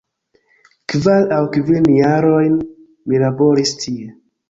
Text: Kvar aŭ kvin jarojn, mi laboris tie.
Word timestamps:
Kvar 0.93 1.27
aŭ 1.37 1.43
kvin 1.57 1.87
jarojn, 1.99 2.59
mi 3.07 3.25
laboris 3.29 3.79
tie. 3.87 4.15